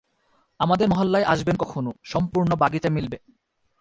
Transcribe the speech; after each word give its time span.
আমাদের 0.59 0.89
মহল্লায় 0.89 1.23
আসবেন 1.23 1.55
কখনো, 1.55 1.93
সম্পূর্ণ 2.03 2.55
বাগিচা 2.55 2.89
মিলবে। 2.89 3.17